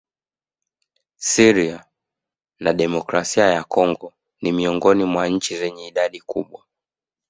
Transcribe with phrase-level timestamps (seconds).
[1.31, 1.85] Syria
[2.59, 6.63] na demokrasia ya Kongo ni miongoni mwa nchi zenye idadi kubwa